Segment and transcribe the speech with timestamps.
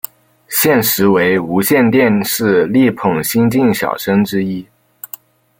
[0.49, 4.65] 现时为无线电视力捧新晋小生之一。